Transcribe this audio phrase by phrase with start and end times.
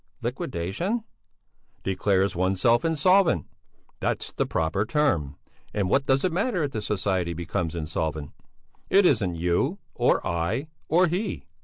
[0.23, 1.03] "Liquidation?"
[1.83, 3.45] "Declares oneself insolvent!
[3.99, 5.37] That's the proper term.
[5.75, 8.31] And what does it matter if the society becomes insolvent?
[8.89, 11.45] It isn't you, or I, or he!